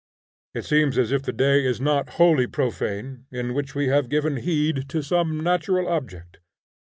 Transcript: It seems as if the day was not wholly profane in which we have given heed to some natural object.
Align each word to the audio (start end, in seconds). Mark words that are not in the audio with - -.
It 0.55 0.65
seems 0.65 0.97
as 0.97 1.11
if 1.11 1.21
the 1.21 1.31
day 1.31 1.67
was 1.67 1.79
not 1.79 2.13
wholly 2.17 2.47
profane 2.47 3.27
in 3.31 3.53
which 3.53 3.75
we 3.75 3.87
have 3.89 4.09
given 4.09 4.37
heed 4.37 4.89
to 4.89 5.03
some 5.03 5.41
natural 5.43 5.87
object. 5.87 6.39